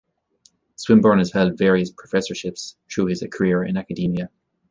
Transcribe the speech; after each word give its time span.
Swinburne 0.77 1.19
has 1.19 1.31
held 1.31 1.59
various 1.59 1.91
professorships 1.91 2.75
through 2.91 3.05
his 3.05 3.23
career 3.31 3.63
in 3.63 3.77
academia. 3.77 4.31